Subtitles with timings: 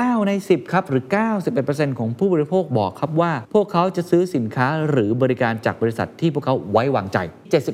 [0.00, 1.04] 9 ใน 10 ครับ หรือ
[1.50, 7.18] 91%ของผู้บริโภคบอกครับว่า พวกเขาจะซื้อสินค้าหรือบริการจากบริษัทที่พวกเขาไว้วางใจ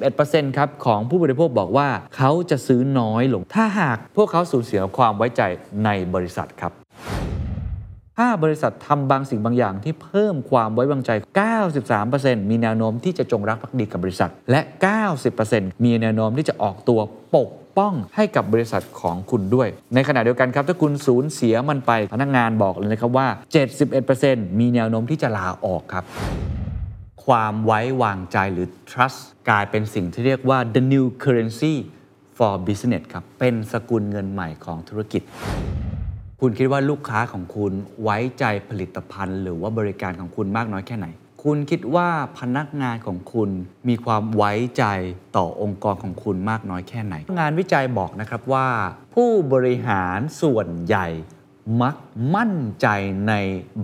[0.01, 5.43] 71%ครับของผู้บริโภคบอกว่าเขาจะซื้อน้อยลง ถ้าหากพวกเขาสูญเสียความไว้ใจ
[5.85, 6.73] ในบริษัทครับ
[8.19, 11.11] ถ้าบริษัททำบางสิ่งบางอย่างที่เพิ่มความไว้วางใจ
[11.81, 14.61] 93%มีแนวโน้มที่จะจงรักภักดีกับบริษัท และ
[15.23, 17.01] 90%มีแนวโน้มที่จะออกตัว
[17.35, 17.49] ปก
[17.79, 23.29] ป้องให้กับบริษัทของคุณด้วย ในขณะเดียวกันครับถ้าคุณสูญเสียมันไปพนักงานบอกเลยนะครับว่า
[23.93, 26.05] 71%มีแนวโน้มที่จะลาออกครับ
[27.25, 29.19] ความไว้วางใจหรือ trust
[29.49, 31.75] กลายเป็นสิ่งที่เรียกว่า the new currency
[32.37, 35.23] for business ครับ เป็นสกุลเงินใหม่ของธุรกิจ
[36.41, 41.07] คุณคิดว่าลูกค้าของคุณไว้ใจผลิตภัณฑ์ หรือว่าบริการของคุณมากน้อยแค่ไหน
[41.45, 43.51] คุณคิดว่าพนักงานของคุณ
[43.89, 44.85] มีความไว้ใจ
[45.37, 48.69] ต่อองค์กรของคุณมากน้อยแค่ไหน งานวิจัยบอกนะครับว่า
[49.15, 51.07] ผู้บริหารส่วนใหญ่
[51.83, 51.97] มัก
[52.35, 52.87] มั่นใจ
[53.29, 53.33] ใน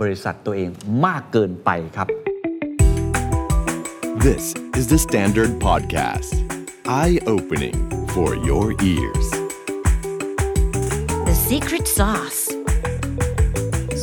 [0.01, 0.71] บริษัทตัวเอง
[1.05, 2.09] มากเกินไปครับ
[4.27, 4.45] This
[4.79, 6.33] is the Standard Podcast.
[6.87, 7.77] Eye opening
[8.15, 9.27] for your ears.
[11.29, 12.54] The secret sauce.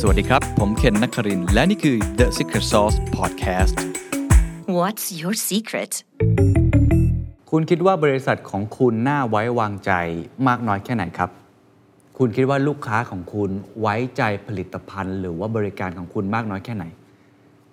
[0.04, 3.74] สวัสดีครับ ผมเคนนักครินทร์และนี่คือ The Secret Sauce Podcast
[4.78, 5.92] What's your secret?
[7.50, 9.92] คุณคิดว่าบริษัทของคุณน่าไว้วางใจ
[10.46, 11.30] มากน้อยแค่ไหนครับ
[12.18, 16.84] คุณคิดว่าลูกค้าของคุณไว้ใจผลิตภัณฑ์ หรือว่าบริการของคุณมากน้อยแค่ไหน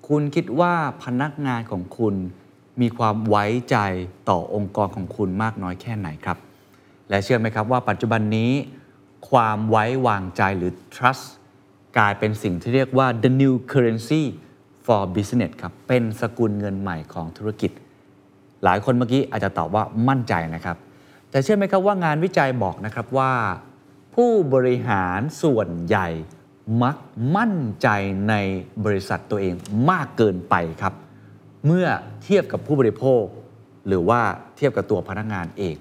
[0.08, 2.14] คุณคิดว่าพนักงานของคุณ
[2.82, 3.78] มีความไว้ใจ
[4.30, 6.38] ต่อองค์กรของคุณมากน้อยแค่ไหนครับ
[7.10, 8.52] และเชื่อไหมครับว่าปัจจุบันนี้
[9.30, 11.26] ความไว้วางใจหรือ trust
[11.98, 14.24] กลายเป็นสิ่งที่เรียกว่า the new currency
[14.86, 17.72] for business ครับ เป็นสกุลเงินใหม่ของธุรกิจ
[18.64, 20.78] หลายคนเมื่อกี้อาจจะตอบว่ามั่นใจนะครับ
[21.30, 23.34] แต่เชื่อไหมครับว่างานวิจัยบอกนะครับว่า
[24.16, 26.08] ผู้บริหารส่วนใหญ่
[26.84, 26.98] มัก
[27.36, 27.88] มั่นใจ
[28.30, 28.34] ใน
[28.86, 29.54] บริษัทตัวเอง
[29.90, 30.94] มากเกินไปครับ
[31.66, 31.88] เมื่อ
[32.24, 33.24] เทียบกับผู้บริโภค
[33.88, 34.22] หรือว่า
[34.58, 35.76] เทียบกับตัวพนักงานเอง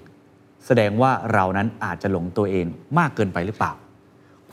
[0.65, 2.65] แสดงว่าเรานั้นอาจจะหลงตัวเอง
[2.97, 3.73] มากเกินไปหรือเปล่า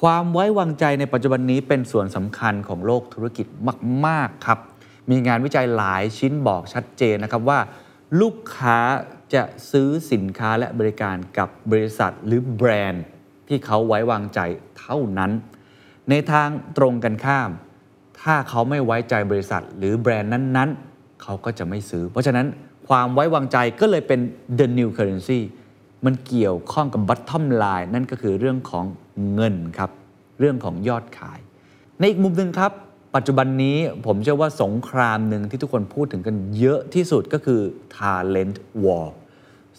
[0.03, 3.47] ความไว้วางใจในปัจจุบันนี้เป็นส่วนสำคัญของโลกธุรกิจ
[4.07, 4.59] มาก ๆ ครับ
[5.11, 7.59] มีงานวิจัยหลายชิ้นบอกชัดเจนนะครับว่า
[8.21, 8.79] ลูกค้า
[9.35, 13.05] จะซื้อสินค้าและบริการกับบริษัทหรือแบรนด์
[13.49, 14.41] ที่เขาไว้วางใจ
[14.79, 15.31] เท่านั้น
[16.11, 17.51] ในทางตรงกันข้าม
[18.21, 22.47] ถ้าเขาไม่ไว้ใจบริษัทหรือแบรนด์นั้น ๆ เขาก็จะไม่ซื้อ เพราะฉะนั้น
[22.89, 24.21] ความไว้วางใจก็เลยเป็น
[24.59, 25.41] the new currency
[26.05, 28.85] มันเกี่ยวข้องกับ bottom line นั่นก็คือเรื่องของ
[29.35, 29.91] เงินครับ
[30.41, 31.39] เรื่องของยอดขาย
[31.99, 32.73] ในอีกมุมหนึ่งครับ
[33.17, 37.61] ปัจจุบันนี้ผมเชื่อว่าสงครามหนึ่งที่ทุกคนพูดถึงกันเยอะที่สุดก็คือ
[37.97, 39.07] talent war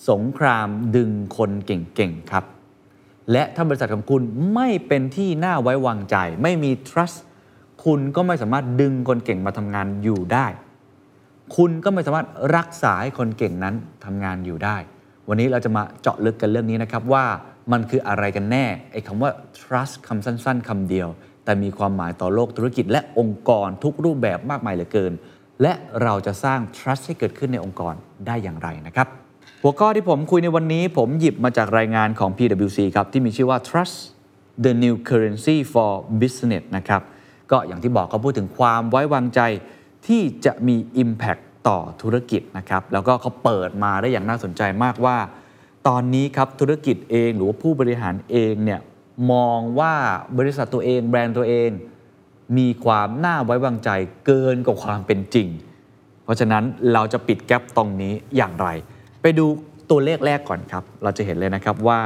[0.09, 2.45] สงครามดึงคนเก่งๆครับ
[3.31, 4.21] และถ้าบริษัทของคุณ
[4.53, 7.17] ไม่เป็นที่น่าไว้วางใจ ไม่มี trust
[7.85, 10.47] คุณก็ไม่สามารถดึงคนเก่งมาทำงานอยู่ได้
[11.55, 13.75] คุณก็ไม่สามารถรักษาให้คนเก่งนั้น
[14.05, 14.77] ทำงานอยู่ได้
[15.29, 17.25] วันนี้เราจะมาเจาะลึกกันเรื่องนี้นะครับว่า
[17.71, 21.07] มันคืออะไรกันแน่ไอ้คำว่า trust คำสั้น ๆคำเดียว
[21.43, 25.13] แต่มีความหมายต่อโลกธุรกิจ และองค์กรทุกรูปแบบมากมายเหลือเกิน
[25.61, 25.73] และ
[26.03, 27.93] เราจะสร้าง trust ให้เกิดขึ้นในองค์กร
[28.27, 29.07] ได้อย่างไรนะครับ
[29.63, 33.97] หัวข้อที่ผมคุยในวันนี้ผมหยิบมาจากรายงานของ PwC ครับที่มีชื่อว่า trust
[34.65, 37.01] the new currency for business นะครับ
[37.51, 39.41] ก็อย่างที่บอกเขาพูดถึงความไว้วางใจ
[40.07, 45.17] ที่จะมี Impact ต่อธุรกิจนะครับแล้วก็เขาเปิดมาได้อย่างน่าสนใจมากว่า
[45.87, 48.81] ตอนนี้ครับธุรกิจเองหรือว่าผู้บริหารเองเนี่ย
[49.31, 49.93] มองว่า
[50.37, 51.69] บริษัทตัวเองแบรนด์ตัวเอง
[52.57, 53.89] มีความน่าไว้วางใจ
[54.25, 55.47] เกินกว่าความเป็นจริง
[56.23, 56.63] เพราะฉะนั้น
[56.93, 58.67] เราจะปิดแกลบตรงนี้อย่างไร
[59.21, 59.45] ไปดู
[59.89, 62.01] ตัวเลขแรกก่อนครับ เราจะเห็นเลยนะครับว่า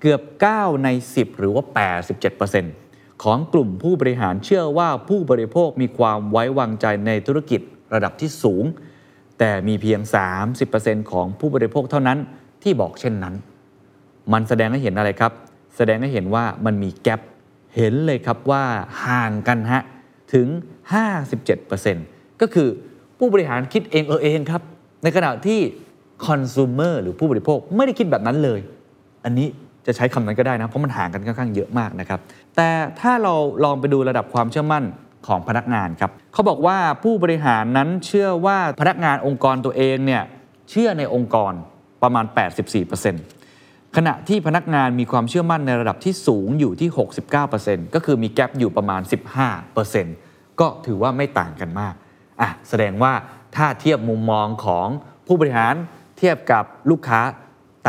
[0.00, 0.20] เกือบ
[0.52, 1.64] 9 ใน 10 หรือว่า
[2.44, 7.60] 87%ของกลุ่มผู้บริหารเชื่อว่าผู้บริโภคมีความไว้วางใจในธุรกิจ
[7.94, 8.64] ระดับที่สูง
[9.38, 10.00] แต่มีเพียง
[10.56, 12.18] 30%ของผู้บริโภคเท่านั้น
[12.62, 13.34] ที่บอกเช่นนั้น
[14.32, 15.32] มันแสดงให้เห็นอะไรครับ
[15.76, 17.20] แสดงให้เห็นว่ามันมีแกลบ
[17.76, 18.64] เห็นเลยครับว่า
[19.04, 19.82] ห่างกันฮะ
[20.34, 20.46] ถึง
[21.24, 22.68] 57%ก็คือ
[23.18, 24.62] ผู้บริหารคิดเองเออเองครับ
[25.02, 25.60] ในขณะที่
[26.26, 28.60] คอน sumer หรือผู้บริโภคไม่ได้คิดแบบนั้นเลย
[29.24, 29.46] อันนี้
[29.86, 32.20] จะใช้คำนั้นก็ได้นะ เพราะมันห่างกันค่อนข้างเยอะมากนะครับ
[32.56, 32.68] แต่
[33.00, 33.34] ถ้าเรา
[33.64, 34.84] ลองไปดูระดับความเชื่อมั่น
[35.26, 40.22] ของพนักงานครับเขาบอกว่าผู้บริหารนั้นเชื่อว่าพนักงานองค์กรตัวเองเนี่ย
[40.70, 41.52] เชื่อในองค์กร
[42.02, 42.24] ประมาณ
[43.10, 46.90] 84%ขณะที่พนักงานมีความเชื่อมั่นในระดับที่สูงอยู่ที่
[47.42, 49.02] 69%ก็คือมีแกลบอยู่ประมาณ
[49.80, 51.94] 15%ก็ถือว่าไม่ต่างกันมาก
[52.40, 53.12] อะแสดงว่า
[53.56, 54.88] ถ้าเทียบมุมมองของ
[55.26, 55.74] ผู้บริหาร
[56.18, 57.20] เทียบกับลูกค้า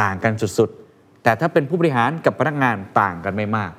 [0.02, 3.72] ต่างกันสุดๆ แต่ถ้าเป็นผู้บริหารกับพนักงานต่างกันไม่มาก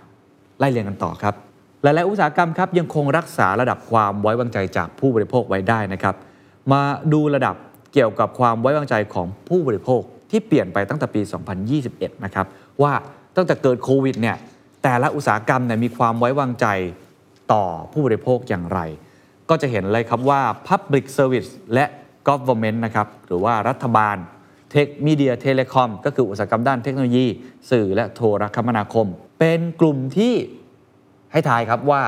[0.58, 1.34] ไล่เรียงกันต่อครับ
[1.82, 6.14] หลาย ๆ อุตสาหกรรมครับยังคงรักษาระดับความไว้วางใจจากผู้บริโภคไว้ได้นะครับ
[6.72, 6.82] มา
[7.12, 7.56] ดูระดับ
[7.92, 10.00] เกี่ยวกับความไว้วางใจของผู้บริโภค
[10.30, 11.20] ที่เปลี่ยนไปตั้งแต่ปี
[11.72, 12.46] 2021 นะครับ
[12.82, 12.92] ว่า
[13.36, 14.36] ตั้งแต่เกิดโควิดเนี่ย
[14.82, 16.66] แต่ละอุตสาหกรรมเนี่ยมีความไว้วางใจ
[17.52, 18.80] ต่อผู้บริโภคอย่างไร
[19.48, 21.84] ก็จะเห็นเลยครับว่า Public Service และ
[22.28, 24.16] Government นะครับหรือว่ารัฐบาล
[24.70, 27.26] tech media telecom ก็คืออุตสาหกรรมด้านเทคโนโลยี
[27.70, 29.06] สื่อและโทรคมนาคม
[29.40, 30.34] เป็นกลุ่มที่
[31.32, 32.02] ให้ทายครับว่า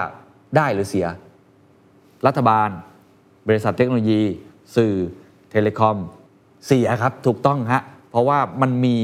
[0.57, 1.07] ได้หรือเสีย
[2.27, 2.69] รัฐบาล
[3.49, 4.23] บริษัทเทคโนโลยี
[4.77, 4.95] สื่อ
[5.51, 5.97] telecom
[6.67, 8.97] เสียครับถูกต้องฮะเพราะว่ามันมี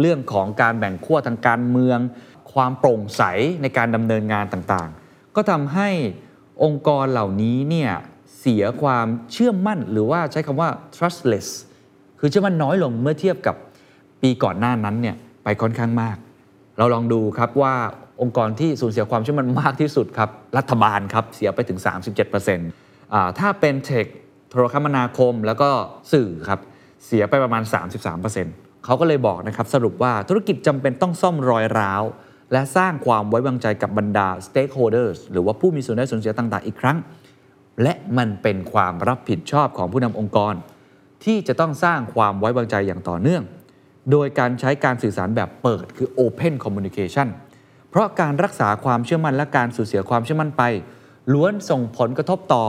[0.00, 1.98] เรื่องของการแบ่งขั้วทางการเมือง
[2.52, 3.22] ความโปร่งใส
[3.62, 5.88] ในการดำเนินงานต่างๆ ก็ทำให้
[6.64, 7.92] องค์กรเหล่านี้เนี่ย
[8.38, 11.48] เสียความเชื่อมั่นหรือว่าใช้คำว่า trustless
[12.18, 13.56] คือเชื่อมั่นน้อยลงเมื่อเทียบกับ
[14.22, 16.16] ปีก่อนหน้านั้นเนี่ยไปค่อนข้างมาก
[16.78, 17.74] เราลองดูครับว่า
[18.20, 21.78] องค์กรที่สูญเสียความเชื่อมั่นมากที่สุดครับ รัฐบาลครับ เสียไปถึง
[22.46, 24.06] 37%อ่าถ้าเป็นเทค
[24.48, 25.68] โทรคมนาคมแล้วก็
[26.12, 26.60] สื่อครับ
[27.06, 27.62] เสียไปประมาณ
[28.24, 32.02] 33%เขาก็เลยบอกนะครับ สรุปว่าธุรกิจจำเป็นต้องซ่อมรอยร้าว
[32.52, 36.98] และสร้างความไว้วางใจกับบรรดา stakeholders หรือว่าผู้มีส่วนได้ส่วนเสียต่าง ๆ อีกครั้ง
[37.82, 40.54] และมันเป็นความรับผิดชอบของผู้นำองค์กร
[41.24, 43.42] ที่จะต้องสร้างความไว้วางใจอย่างต่อเนื่อง
[44.10, 47.28] โดยการใช้การสื่อสารแบบเปิดคือ Open Communication
[47.90, 50.62] เพราะการรักษาความเชื่อมั่นและการสูญเสียความเชื่อมั่นไป
[51.32, 52.64] ล้วนส่งผลกระทบต่อ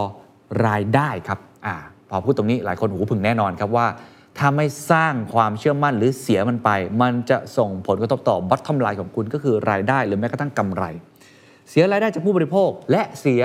[0.68, 1.76] รายได้ครับอ่า
[2.10, 3.88] พอพูดตรงนี้หลายคนหูผึ่งแน่นอนครับว่า
[4.38, 6.70] ถ้าไม่สร้างความเชื่อมั่นหรือเสียมันไป
[7.02, 10.84] มันจะส่งผลกระทบต่อ bottom line ของคุณก็คือรายได้หรือแม้กระทั่งกำไร
[11.70, 13.42] เสียรายได้จากผู้บริโภค และเสีย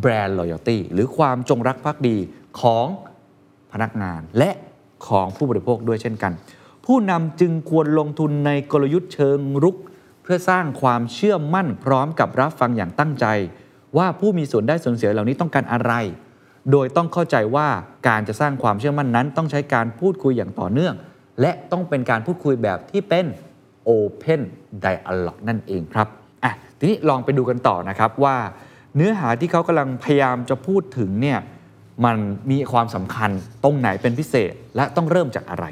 [0.00, 2.16] แบรนด์ loyalty หรือความจงรักภักดี
[2.60, 2.86] ของ
[3.72, 4.50] พนักงานและ
[5.08, 6.32] ของผู้บริโภคด้วยเช่นกัน
[6.86, 9.76] ผู้นำจึงควรลงทุนในกลยุทธ์เชิงรุก
[10.24, 13.26] เพื่อสร้างความเชื่อมั่นพร้อมกับรับฟังอย่างตั้งใจ
[13.96, 15.92] ว่าผู้มีส่วนได้ส่วนเสียเหล่านี้ต้องการอะไร
[16.70, 17.68] โดยต้องเข้าใจว่า
[18.08, 20.94] การจะสร้างความเชื่อมั่นนั้น ต้องใช้การพูดคุยอย่างต่อเนื่อง
[21.40, 23.26] และต้องเป็นการพูดคุยแบบที่เป็น
[23.88, 24.40] Open
[24.84, 26.08] Dialog นั่นเองครับ
[26.44, 28.36] อะทีนี้ลองไปดูกันต่อนะครับว่า
[28.96, 31.38] เนื้อหาที่เขากำลังพยายามจะพูดถึงเนี่ย
[32.04, 32.16] มัน
[32.50, 33.30] มีความสำคัญ
[33.64, 35.66] ตรงไหนเป็นพิเศษและต้องเริ่มจากอะไร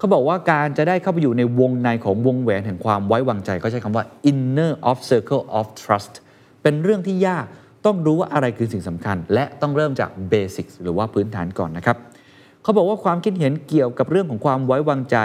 [0.00, 6.14] เขาบอกว่าการจะได้เข้าไปอยู่ในวงในของวงแหวนแห่งความไว้วางใจเขาใช้คำว่า inner of circle of trust
[6.62, 7.46] เป็นเรื่องที่ยาก
[7.86, 11.96] ต้องรู้ว่าอะไรคือสิ่งสำคัญ และต้องเริ่มจาก basics หรือว่าพื้นฐานก่อนนะครับ
[12.62, 15.16] เขาบอกว่าความคิดเห็นเกี่ยวกับเรื่องของความไว้วางใจ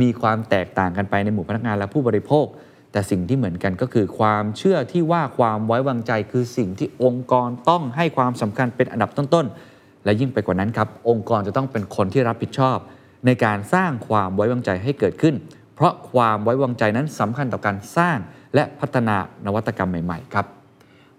[0.00, 2.46] มีความแตกต่างกันไปในหมู่พนักงานและผู้บริโภค
[2.92, 12.78] แต่สิ่งที่เหมือนกันก็คือความเชื่อที่ว่าความไว้วางใจ คือสิ่งที่องค์กรต้องให้ความสำคัญเป็นอันดับต้นๆและยิ่งไปกว่านั้นครับองค์กรจะต้องเป็นคนที่รับผิดชอบ
[13.26, 15.34] ในการสร้างความไว้วางใจให้เกิดขึ้น
[15.74, 18.18] เพราะความไว้วางใจนั้นสำคัญต่อการสร้าง
[18.54, 19.16] และพัฒนา
[19.46, 20.46] นวัตกรรมใหม่ๆครับ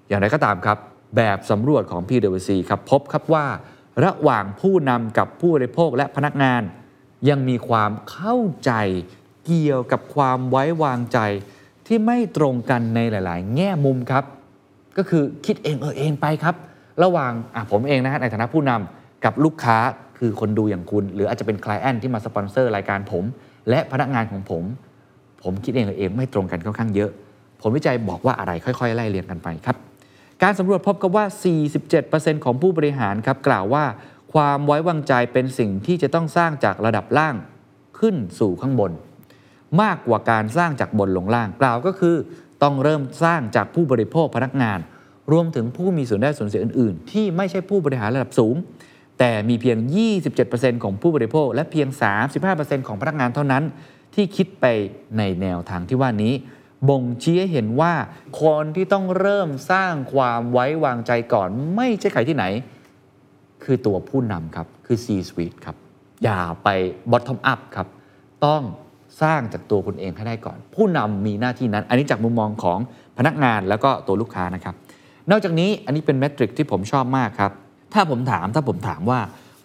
[0.08, 0.78] อย่างไรก็ตามครับ
[1.18, 3.46] แบบสำรวจของ PwC ครับพบครับว่า
[4.04, 6.62] ระหว่างผู้นำกับผู้บริโภคและพนักงาน
[7.30, 8.72] ยังมีความเข้าใจ
[9.46, 11.20] เกี่ยวกับความไว้วางใจ
[11.88, 14.24] ที่ไม่ตรงกันในหลาย ๆ แง่มุมครับ
[14.98, 16.56] ก็คือคิดเองเออเองไปครับ
[17.04, 19.78] ระหว่างอะผมเองนะฮะในฐานะผู้นำ กับลูกค้า
[20.20, 23.24] คือคนดูอย่างคุณ หรืออาจจะเป็นคลายแอนที่มาสปอนเซอร์รายการผม
[23.70, 24.64] และพนักงานของผม
[25.44, 27.10] ผมคิดเองเออเองไม่ตรงกันค่อนข้างเยอะ
[27.62, 29.78] ผลวิจัยบอกว่าอะไรค่อยๆ ไล่เรียงกันไปครับ
[30.44, 31.26] การสำรวจพบกับว่า
[31.86, 33.84] 47%ของผู้บริหารครับกล่าวว่า
[34.34, 37.36] ความไว้วางใจเป็นสิ่งที่จะต้องสร้างจากระดับล่าง
[38.00, 38.92] ขึ้นสู่ข้างบน
[39.82, 42.16] มากกว่าการสร้างจากบนลงล่างกล่าวก็คือ
[42.64, 44.80] ต้องเริ่มสร้างจากผู้บริโภคพนักงาน
[45.32, 48.56] รวมถึงผู้มีส่วนได้ส่วนเสียอื่น ๆ ที่ไม่ใช่ผู้บริหารระดับสูง
[49.20, 49.78] แต่มีเพียง
[50.32, 51.88] 27%ของผู้บริโภค และเพียง
[52.38, 53.64] 35%ของพนักงานเท่านั้น
[54.16, 54.66] ที่คิดไป
[55.18, 56.34] ในแนวทางที่ว่านี้
[56.90, 57.94] บ่งชี้ให้เห็นว่า
[58.42, 62.46] คนที่ต้องเริ่มสร้างความไว้วางใจก่อน ไม่ใช่ใครที่ไหน
[63.64, 65.76] คือตัวผู้นำครับ คือ C-suite ครับ
[66.24, 66.70] อย่าไป
[67.12, 67.88] bottom up ครับ
[68.46, 68.62] ต้อง
[69.22, 72.80] สร้างจากตัวคุณเองให้ได้ก่อน ผู้นำมีหน้าที่นั้น อันนี้จากมุมมองของ
[73.18, 74.76] พนักงานแล้วก็ตัวลูกค้านะครับ
[75.32, 77.52] นอกจากนี้อันนี้เป็นเมทริกที่ผมชอบมากครับ
[77.94, 79.20] ถ้าผมถามถ้าผมถามว่า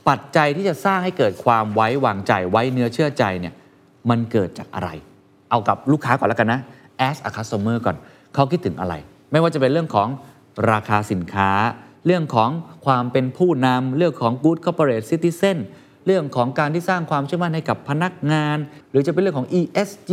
[0.09, 3.55] ปัจจัยที่จะสร้างให้เกิดความไว้วางใจไว้เนื้อเชื่อใจเนี่ย
[4.11, 4.91] มันเกิดจากอะไร
[5.51, 6.61] เอากับลูกค้าก่อนแล้วกันนะ
[7.09, 7.97] as a customer ก่อน
[8.35, 8.95] เขาคิดถึงอะไร
[9.33, 10.09] ไม่ว่าจะเป็นเรื่องของ
[10.73, 11.51] ราคาสินค้า
[12.07, 12.51] เรื่องของ
[12.87, 15.59] ความเป็นผู้นำเรื่องของ good corporate citizen
[16.07, 18.57] เรื่องของการที่สร้างความเชื่อมั่นให้กับพนักงาน
[18.91, 20.13] หรือจะเป็นเรื่องของ ESG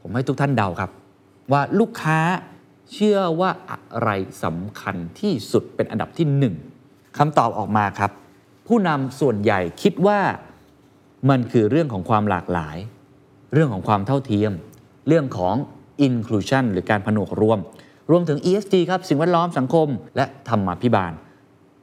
[0.00, 0.90] ผมให้ทุกท่านเดาครับ
[1.52, 2.20] ว่าลูกค้า
[2.92, 4.10] เชื่อว่าอะไร
[4.44, 6.54] สำคัญที่สุดเป็นอันดับที่หนึ่ง
[7.18, 8.10] คำตอบออกมาครับ
[8.66, 10.20] ผู้นำส่วนใหญ่คิดว่า
[11.30, 12.76] มันคือเรื่องของความหลากหลาย
[13.52, 14.52] เรื่องของความเท่าเทียม
[15.08, 15.54] เรื่องของ
[16.06, 17.58] inclusion หรือการผนวกรวม
[18.10, 21.12] รวมถึง ESG ครับสิ่งแวดล้อมสังคมและธรรมาภิบาล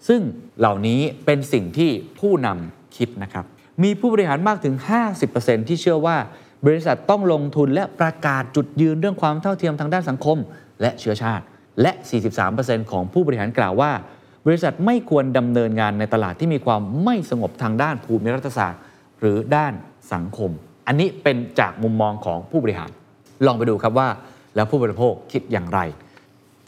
[0.08, 0.22] ซึ่ง
[0.60, 3.46] เหล่านี้เป็นสิ่งที่ผู้นำคิดนะครับ
[3.84, 4.76] มีผู้บริหารมากถึง
[5.22, 6.18] 50%ที่เชื่อว่า
[6.66, 10.38] บริษัทต้องลงทุนและประกาศจุดยืนเรื่องความเท่าเทียมทางด้านสังคม
[10.82, 11.44] และเชื้อชาติ
[11.82, 11.92] และ
[12.42, 13.92] 43%ของผู้บริหารกล่าวว่า
[14.46, 18.82] บริษัทไม่ควรดำเนินงานในตลาดที่มีความไม่สงบทางด้านภูมิรัฐศาสตร์
[19.20, 19.74] หรือด้าน
[20.14, 20.52] สังคม
[20.88, 22.90] อันนี้เป็นจากมุมมองของผู้บริหาร
[23.46, 24.10] ลองไปดูครับว่า
[24.56, 25.80] แล้วผู้บริโภคคิดอย่างไร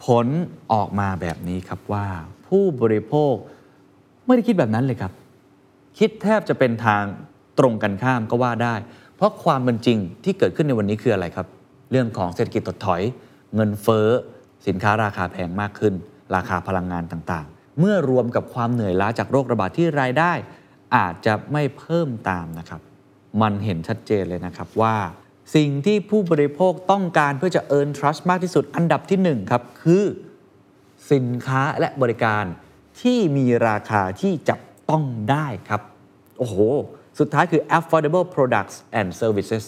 [0.04, 0.28] ผล
[0.74, 2.08] ออกมาแบบนี้ครับว่า
[2.48, 3.34] ผู้บริโภค
[4.26, 5.12] ไม่ได้คิดแบบนั้นเลยครับ
[6.00, 7.04] คิดแทบจะเป็นทาง
[7.60, 8.76] ตรงกันข้ามก็ว่าได้
[9.16, 11.48] เพราะความเป็นจริงที่เกิดขึ้นในวันนี้คืออะไรครับ
[11.92, 13.02] เรื่องของเศรษฐกิจถดถอย
[13.56, 14.08] เงินเฟ้อ
[14.68, 15.94] สินค้าราคาแพงมากขึ้น
[16.36, 20.34] ราคาพลังงานต่างๆ เมื่อรวมกับความเหนื่อยล้าจากโรคระบาดที่รายได้
[20.96, 22.82] อาจจะไม่เพิ่มตามนะครับ
[23.42, 24.96] มันเห็นชัดเจนเลยนะครับว่า
[25.56, 30.04] สิ่งที่ผู้บริโภคต้องการเพื่อจะ earn trust มากที่สุดอันดับที่หนึ่งครับคือ
[31.12, 32.44] สินค้าและบริการ
[33.02, 34.60] ที่มีราคาที่จับ
[34.90, 35.82] ต้องได้ครับ
[36.38, 36.56] โอ้โห
[37.20, 39.66] สุดท้ายคือ affordable products and services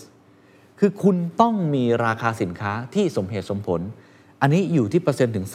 [0.80, 3.82] คือคุณต้องมีราคาสินค้าที่สมเหตุสมผล
[4.42, 5.48] อันนี้อยู่ที่เปอร์เซ็นต์ถึง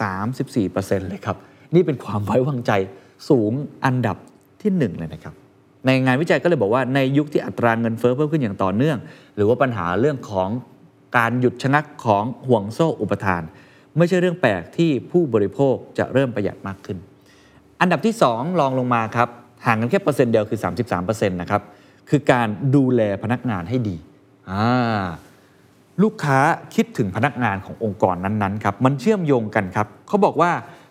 [0.51, 1.39] 34%เลยครับ
[1.75, 2.73] นี่เป็นความไว้วางใจ
[3.29, 3.53] สูง
[3.85, 4.17] อันดับ
[4.63, 5.35] ที่ 1 เลยนะครับ
[5.87, 8.99] ในงานวิจัยก็เลยบอกว่าในยุคที่อัตราเงินเฟ้อเพิ่มขึ้นอย่างต่อเนื่อง
[9.37, 10.49] หรือว่าปัญหาเรื่องของ
[11.17, 13.43] การหยุดชะงักของห่วงโซ่อุปทาน
[13.97, 16.99] ไม่ใช่เรื่องแปลกที่ผู้บริโภคจะเริ่มประหยัดมากขึ้น
[17.81, 19.29] อันดับที่2ลองลงมาครับ
[19.67, 20.59] ห่างกันแค่เปอร์เซ็นต์เดียวคือ
[20.95, 21.63] 33%นะครับ
[22.09, 23.97] คือการดูแลพนักงานให้ดี
[24.51, 25.05] อ่า
[26.03, 26.39] ลูกค้า
[26.75, 30.51] คิดถึงพนักงานขององค์กรนั้นๆครับมันเชื่อมโยงกันครับเขาบอกว่า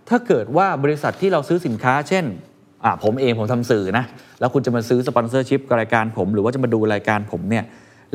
[0.10, 2.26] ถ้าเกิดว่าบริษัทที่เราซื้อสินค้า เช่น
[3.04, 4.06] ผมเองผมทำสื่อนะ
[4.40, 7.66] แล้วคุณจะมาซื้อ sponsorship รายการผม หรือว่าจะมาดูรายการผมเนี่ย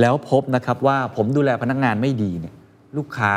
[0.01, 2.55] แล้วพบนะครับว่าผมดูแลพนักงานไม่ดีเนี่ย
[2.97, 3.33] ลูกค้า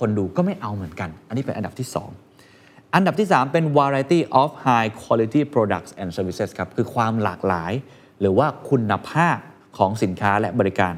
[0.00, 1.88] คนดูก็ไม่เอาเหมือนกัน อันนี้เป็นอันดับที่
[2.34, 7.72] 2 อันดับที่ 3 เป็น variety of high quality products and services ครับ คือความหลากหลาย
[8.20, 9.36] หรือว่าคุณภาพ
[9.78, 10.92] ของสินค้าและบริการ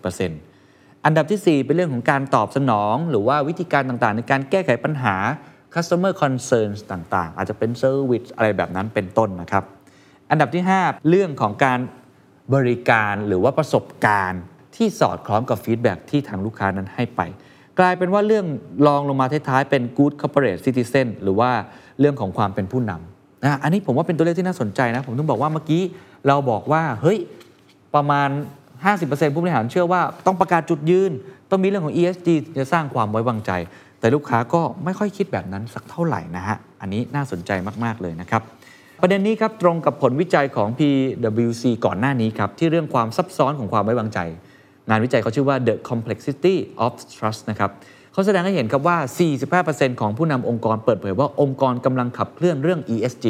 [0.00, 5.16] 31%อันดับทีสี่4 เป็นเรื่องของการตอบสนอง หรือว่าวิธีการต่างๆ ในการแก้ไขปัญหา
[5.76, 9.64] customer concerns ต่างๆ อาจจะเป็น service อะไรแบบนั้นเป็นต้นนะครับ
[10.30, 11.78] อันดับที่ 5 เรื่องของการ
[12.54, 14.42] บริการหรือว่าประสบการณ์
[14.76, 17.20] ที่สอดคล้องกับฟีดแบ็กที่ทางลูกค้านั้นให้ไป
[17.78, 18.46] กลายเป็นว่าเรื่อง
[18.86, 21.50] รองลงมาท้ายๆเป็น good corporate citizen หรือว่า
[22.00, 25.82] เรื่องของความเป็นผู้นำนะอันนี้ผมว่าเป็นตัวเลขที่น่าสนใจนะ ผมต้องบอกว่าเมื่อกี้
[26.26, 27.18] เราบอกว่าเฮ้ย
[27.94, 28.28] ประมาณ
[28.82, 31.12] 50%ผู้บริหารเชื่อว่าต้องประกาศจุดยืน
[31.50, 32.28] ต้องมีเรื่องของ ESG
[32.58, 33.52] จะสร้างความไว้วางใจ
[34.06, 37.50] แต่ลูกค้าก็ไม่ค่อยคิดแบบนั้นสักเท่าไหร่นะฮะ อันนี้น่าสนใจ
[37.84, 38.42] มากๆเลยนะครับ
[39.02, 44.18] ประเด็นนี้ครับตรงกับผลวิจัยของ PwC ก่อนหน้านี้ครับ ที่เรื่องความซับซ้อนของความไว้วางใจ
[44.88, 47.70] งานวิจัยเขาชื่อว่า The Complexity of Trust นะครับ
[48.12, 48.96] เขาแสดงให้เห็นครับว่า
[49.52, 53.26] 45%ของผู้นำองค์กรเปิดเผยว่าองค์กรกำลังขับเคลื่อนเรื่อง ESG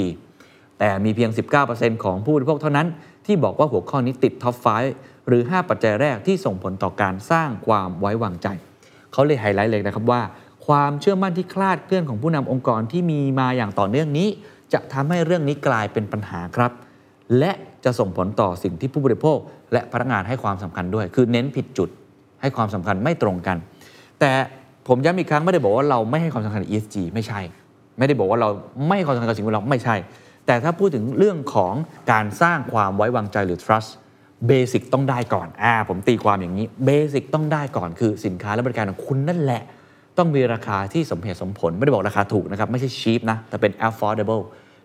[0.79, 1.31] แต่มีเพียง
[1.67, 2.87] 19%ของผู้บริโภคเท่านั้น
[3.27, 4.55] ที่บอกว่าหัวข้อนี้ติดท็อป
[4.93, 8.49] 5หรือ 5 ปัจจัยแรกที่ส่งผลต่อการสร้างความไว้วางใจ
[9.13, 10.21] เขาเลยไฮไลท์เลยนะครับว่า
[10.67, 14.29] ความเชื่อมั่นที่คลาดเคลื่อนของผู้นำองค์กรที่มีมาอย่างต่อเนื่องนี้
[14.73, 16.73] จะทำให้เรื่องนี้กลายเป็นปัญหาครับ
[17.39, 17.53] และ
[17.85, 19.39] จะส่งผลต่อสิ่งที่ผู้บริโภค
[19.73, 21.89] และพนักงานให้ความสำคัญด้วย คือเน้นผิดจุด
[22.41, 23.57] ให้ความสำคัญไม่ตรงกัน
[24.21, 24.33] แต่
[24.89, 27.41] ผมย้ำอีกครั้งไม่ได้บอกว่าเราไม่ให้ความสำคัญกับ ESG ไม่ใช่
[27.99, 28.49] ไม่ได้บอกว่าเรา
[28.87, 29.97] ไม่ให้ความสำคัญกับสิ่งแวดล้อมไม่ใช่
[30.47, 31.75] แต่ถ้าพูดถึงเรื่องของ
[32.13, 33.91] การสร้างความไว้วางใจหรือ trust
[34.47, 39.63] เบสิกต้องได้ก่อนอ่าผมตีความอย่างนี้เบสิกต้องได้ก่อนคือสินค้าและบริการของคุณนั่นแหละ
[40.19, 44.43] ต้องมีราคาที่สมเหตุสมผล ไม่ได้บอกราคาถูกนะครับ ไม่ใช่ cheap นะ แต่เป็น affordable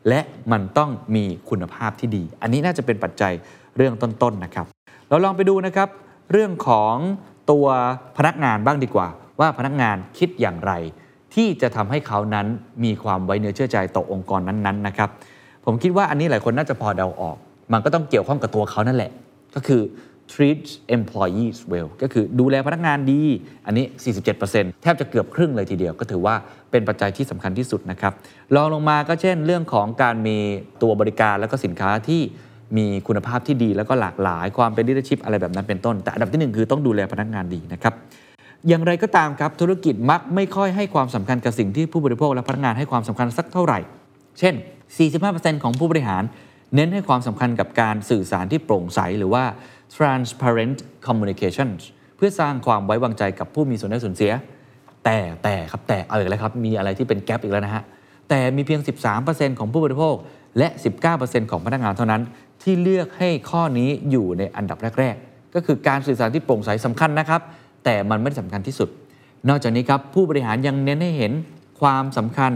[0.07, 0.19] และ
[0.51, 3.33] มันต้องมีคุณภาพที่ดี อันนี้น่าจะเป็นปัจจัย
[3.77, 4.65] เรื่องต้นๆนะครับ
[5.09, 5.89] เราลองไปดูนะครับ
[6.31, 6.95] เรื่องของ
[7.51, 7.65] ตัว
[8.17, 9.07] พนักงานบ้างดีกว่า
[9.39, 10.71] ว่าพนักงานคิดอย่างไร
[11.33, 12.47] ที่จะทำให้เขานั้น
[12.83, 15.09] มีความไว้เนื้อเชื่อใจต่อองค์กรนั้นๆนะครับ
[15.65, 17.37] ผมคิดว่าอันนี้หลายคนน่าจะพอเดาออก
[17.73, 19.11] มันก็ต้องเกี่ยวข้องกับตัวเขานั่นแหละ
[19.55, 19.81] ก็คือ
[20.33, 20.63] treat
[20.97, 23.21] employees well ก็คือดูแลพนักงานดี
[23.65, 23.85] อันนี้
[24.33, 26.35] 47%แทบจะเกือบครึ่งเลยทีเดียว ก็ถือว่า
[26.71, 28.13] เป็นปัจจัยที่สำคัญที่สุดนะครับ
[28.55, 30.37] รองลงมาก็เช่นเรื่องของการมี
[30.81, 32.21] ตัวบริการแล้วก็สินค้าที่
[32.77, 37.93] มีคุณภาพที่ดีแล้วก็หลากหลายความเป็น leadership อะไรแบบนั้นเป็นต้น แต่อันดับที่หนึ่งคือต้องดูแลพนักงานดีนะครับ
[38.67, 43.79] อย่างไรก็ตามครับธุรกิจมักไม่ค่อยให้ความสำคัญกับสิ่งที่ผู้บริโภคและพนักงานให้ความสำคัญสักเท่าไหร่
[44.39, 44.53] เช่น
[45.09, 46.23] 45%ของผู้บริหาร
[46.75, 49.43] เน้นให้ความสำคัญกับการสื่อสารที่โปร่งใสหรือว่า
[49.95, 51.81] transparent communications
[52.17, 54.31] เพื่อสร้างความไว้วางใจกับผู้มีส่วนได้ส่วนเสีย
[55.03, 57.83] แต่แต่ครับแต่เอาอีกแล้วครับ มีอะไรที่เป็นแกลบอีกแล้วนะฮะ
[58.29, 58.81] แต่มีเพียง
[59.19, 60.15] 13%ของผู้บริโภค
[60.57, 60.67] และ
[61.09, 62.21] 19%ของพนักงานเท่านั้น
[62.63, 67.41] ที่เลือกให้ข้อนี้อยู่ในอันดับแรก ๆ ก็คือการสื่อสารที่โปร่งใสสำคัญนะครับ
[67.83, 68.89] แต่มันไม่ได้สำคัญที่สุด
[69.49, 71.31] นอกจากนี้ครับผู้บริหารยังเน้นให้เห็น
[71.81, 72.51] ความสำคัญ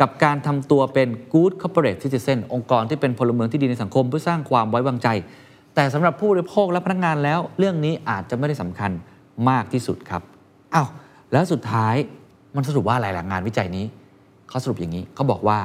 [0.00, 5.08] กับการทำตัวเป็น good corporate citizen องค์กรที่เป็นพลเมืองที่ดีในสังคม เพื่อสร้างความไว้วางใจ
[5.76, 8.90] แต่สำหรับผู้บริโภคและพนักงานแล้ว เรื่องนี้อาจจะไม่ได้สำคัญ
[9.48, 10.22] มากที่สุดครับ
[10.74, 10.88] อ้าว
[11.32, 11.94] แล้วสุดท้าย
[12.56, 13.86] มันสรุปว่าอะไรหลังงานวิจัยนี้
[14.48, 15.60] เขาสรุปอย่างนี้เขาบอกว่า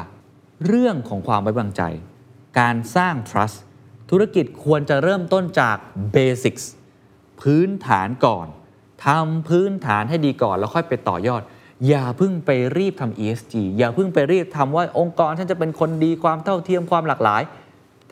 [0.65, 1.81] เรื่องของความไว้วางใจ
[2.59, 3.57] การสร้าง trust
[4.09, 5.77] ธุรกิจควรจะเริ่มต้นจาก
[6.15, 6.65] basics
[7.41, 8.47] พื้นฐานก่อน
[9.05, 11.41] ทำพื้นฐานให้ดีก่อน แล้วค่อยไปต่อยอด
[11.87, 17.41] อย่าเพิ่งไปรีบทำ ESG อย่าเพิ่งไปรีบทำว่าองค์กรฉันจะเป็นคนดีความเท่าเทียมความหลากหลาย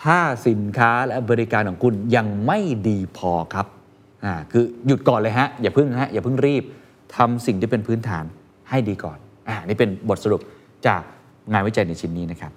[0.03, 3.67] ถ้าสินค้าและบริการของคุณยังไม่ดีพอครับ
[4.25, 6.63] อ่าคือหยุดก่อนเลยฮะ อย่าเพิ่งฮะ อย่าเพิ่งรีบ
[7.15, 8.23] ทำสิ่งที่เป็นพื้นฐาน
[8.69, 9.17] ให้ดีก่อน
[9.49, 10.41] อ่านี่เป็นบทสรุป
[10.87, 11.01] จาก
[11.51, 12.51] งานวิจัยในชิ้นนี้นะครับ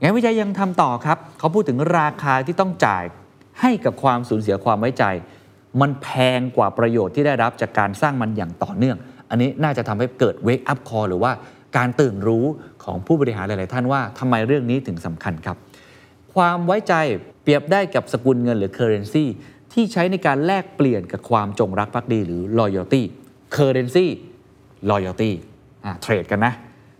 [0.00, 3.04] งานวิจัยยังทำต่อครับ เขาพูดถึงราคาที่ต้องจ่าย
[3.60, 5.04] ให้กับความสูญเสียความไว้ใจ
[5.80, 8.96] มันแพงกว่าประโยชน์ที่ได้รับจากการสร้างมันอย่างต่อเนื่อง
[9.30, 11.32] อันนี้น่าจะทำให้เกิด wake up call หรือว่า
[11.76, 12.44] การตื่นรู้
[12.84, 15.56] ของผู้บริหารหลาย ๆ ท่านว่าทำไมเรื่องนี้ถึงสำคัญครับ
[16.34, 16.94] ความไว้ใจ
[17.42, 19.24] เปรียบได้กับสกุลเงินหรือ currency
[19.72, 23.02] ที่ใช้ในการแลกเปลี่ยนกับความจงรักภักดีหรือ loyalty
[23.56, 24.06] currency
[24.90, 25.30] loyalty
[26.02, 26.52] เทรดกันนะ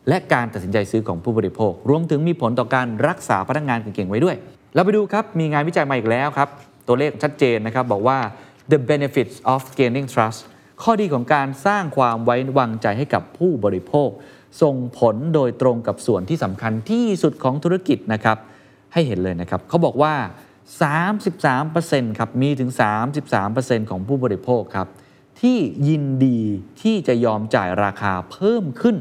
[0.09, 4.37] และการตัดสินใจซื้อของผู้บริโภค รวมถึงมีผลต่อการรักษาพนักงานเก่งๆไว้ด้วย
[4.75, 6.49] เราไปดูครับ มีงานวิจัยมาอีกแล้วครับ
[6.87, 8.19] ตัวเลขชัดเจนนะครับ บอกว่า
[8.73, 10.41] the benefits of gaining trust
[10.83, 14.09] ข้อดีของการสร้างความไว้วางใจให้กับผู้บริโภค
[14.63, 18.39] ส่งผลโดยตรงกับส่วนที่สำคัญที่สุดของธุรกิจนะครับ
[18.93, 20.15] ให้เห็นเลยนะครับเขาบอกว่า
[21.33, 22.71] 33%ครับมีถึง
[23.31, 24.89] 33%ของผู้บริโภคครับ
[25.41, 26.41] ที่ยินดี
[26.83, 28.97] ที่จะยอมจ่ายราคาเพิ่มขึ้น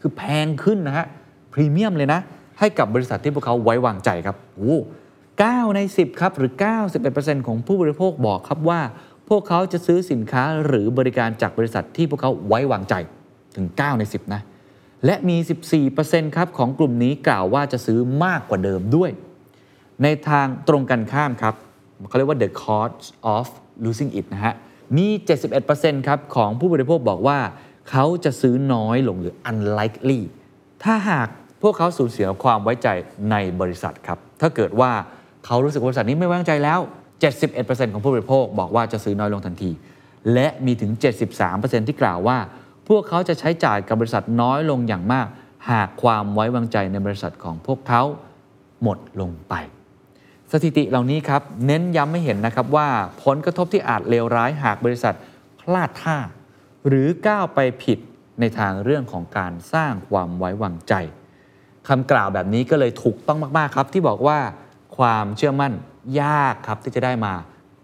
[0.00, 1.06] คือแพงขึ้นนะฮะ
[1.52, 2.20] พรีเมียมเลยนะ
[2.58, 4.76] ให้กับบริษัทที่พวกเขาไว้วางใจครับโอ้
[5.24, 6.52] 9ใน 10 ครับ หรือ
[6.98, 8.80] 91%ของผู้บริโภคบอกครับว่า
[9.28, 12.94] พวกเขาจะซื้อสินค้าหรือบริการจากบริษัทที่พวกเขาไว้วางใจ
[13.56, 14.40] ถึง 9 ใน 10 นะ
[15.04, 15.36] และมี
[15.86, 19.10] 14%ครับของกลุ่มนี้กล่าวว่าจะซื้อมากกว่าเดิมด้วย
[20.02, 21.54] ในทางตรงกันข้ามครับ
[22.08, 23.02] เขาเรียกว่า the cost
[23.34, 23.46] of
[23.84, 24.54] losing it นะฮะ
[24.96, 25.06] มี
[25.58, 27.38] 71%ครับของผู้บริโภคบอกว่า
[27.90, 30.20] เขาจะซื้อน้อยลงหรือ unlikely
[30.84, 31.28] ถ้าหาก
[31.62, 32.88] พวกเขาสูญเสียความไว้ใจ
[33.30, 34.92] ในบริษัทครับ ถ้าเกิดว่า
[35.46, 36.80] เขารู้สึกบริษัทนี้ไม่ไว้วางใจแล้ว
[37.36, 39.70] 71%ของผู้บริโภคบอกว่าจะซื้อน้อยลงทันที
[40.34, 40.90] และมีถึง
[41.40, 42.38] 73%ที่กล่าวว่า
[42.88, 45.26] พวกเขาจะใช้จ่ายกับบริษัทน้อยลงอย่างมาก
[45.70, 48.02] หากความไว้วางใจในบริษัทของพวกเขา
[48.82, 49.54] หมดลงไป
[50.52, 52.88] สถิติเหล่านี้ครับเน้นย้ำให้เห็นนะครับว่า
[53.24, 55.14] ผลกระทบที่อาจเลวร้ายหากบริษัท
[55.60, 56.18] พลาดท่า
[56.88, 57.98] หรือก้าวไปผิด
[58.40, 60.94] ในทางเรื่องของการสร้างความไว้วางใจ
[61.88, 64.38] คำกล่าวแบบนี้ก็เลยถูกต้องมาก ๆ ครับ ที่บอกว่า
[64.98, 65.72] ความเชื่อมั่น
[66.22, 67.34] ยากครับที่จะได้มา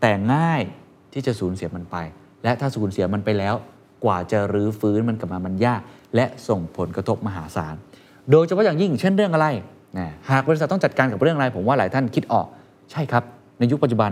[0.01, 0.63] แต่ง่าย
[1.13, 1.97] ที่จะสูญเสียมันไป
[2.43, 3.55] และถ้าสูญเสียมันไปแล้ว
[4.05, 5.81] กว่าจะรื้อฟื้นมันกลับมามันยาก
[6.15, 7.75] และส่งผลกระทบมหาศาล
[8.31, 9.47] โดยเฉพาะอย่างยิ่งเช่นเรื่องอะไร
[9.99, 12.47] นะหากบริษัทต้องจัดการกับเรื่องอะไร ผมว่าหลายท่านคิดออก
[12.91, 13.25] ใช่ครับ
[13.59, 14.11] ในยุคปัจจุบัน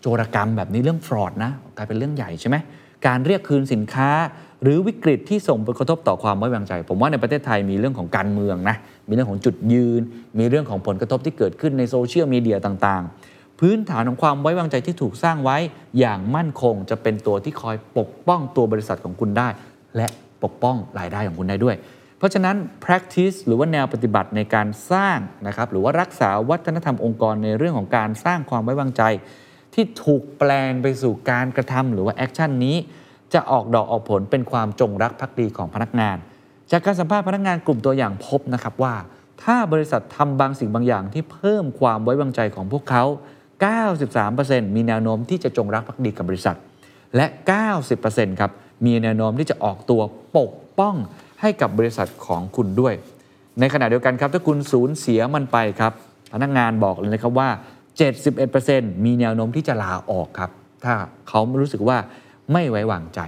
[0.00, 2.56] โจรกรรมแบบนี้เรื่องฟรอดนะกลายเป็นเรื่องใหญ่ใช่ไหม
[3.06, 4.10] การเรียกคืนสินค้า
[4.62, 8.76] หรือวิกฤตที่ส่งผลกระทบต่อความไว้วางใจ ผมว่าในประเทศไทยมีเรื่องของการเมืองนะ
[9.08, 10.00] มีเรื่องของจุดยืน
[10.38, 13.31] มีเรื่องของผลกระทบที่เกิดขึ้นในโซเชียลมีเดียต่างๆ
[13.66, 15.56] พื้นฐานของความไว้วางใจที่ถูกสร้างไว้
[15.98, 19.48] อย่างมั่นคง จะเป็นตัวที่คอยปกป้องตัวบริษัทของคุณได้
[19.96, 20.06] และ
[20.44, 21.76] ปกป้องรายได้ของคุณได้ด้วย
[22.18, 29.02] เพราะฉะนั้น practice หรือว่าแนวปฏิบัติในการสร้างนะครับหรือว่ารักษาวัฒนธรรมองค์กรในเรื่องของการสร้างความไว้วางใจ
[29.74, 32.76] ที่ถูกแปลงไปสู่การกระทำหรือว่าแอคชั่นนี้
[33.34, 36.16] จะออกดอกออกผลเป็นความจงรักภักดีของพนักงาน
[36.70, 38.94] จากการสัมภาษณ์พนักงานกลุ่มตัวอย่างพบนะครับว่า
[39.42, 43.04] ถ้าบริษัททำบางสิ่งบางอย่างที่เพิ่มความไว้วางใจของพวกเขา
[43.64, 46.56] 93%มีแนวโน้มที่จะจงรักภักดีกับบริษัท
[47.16, 47.26] และ
[47.82, 48.50] 90%ครับ
[48.86, 50.02] มีแนวโน้มที่จะออกตัว
[50.38, 50.94] ปกป้อง
[51.40, 52.94] ให้กับบริษัทของคุณด้วย
[53.60, 55.92] ในขณะเดียวกันครับถ้าคุณสูญเสียมันไปครับ
[56.32, 57.48] พนักงานบอกเลยนะครับว่า
[58.26, 60.50] 71%มีแนวโน้มที่จะลาออกครับ
[60.84, 60.94] ถ้า
[61.28, 61.98] เขารู้สึกว่า
[62.52, 63.20] ไม่ไว้วางใจ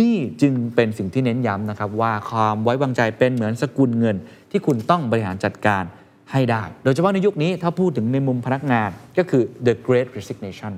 [0.00, 4.16] นี่จึงเป็นสิ่งที่เน้นย้ำนะครับว่าความไว้วางใจเป็นเหมือนสกุลเงิน
[4.50, 5.82] ที่คุณต้องบริหารจัดการ
[6.32, 10.72] ให้ได้ โดยเฉพาะในยุคนี้ถ้าพูดถึงในมุมพนักงานก็คือ the great resignation